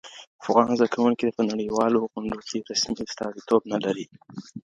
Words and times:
افغان 0.43 0.67
زده 0.77 0.87
کوونکي 0.93 1.25
په 1.37 1.41
نړیوالو 1.51 2.07
غونډو 2.11 2.37
کي 2.47 2.57
رسمي 2.71 3.01
استازیتوب 3.07 3.61
نه 3.71 3.77
لري. 3.85 4.05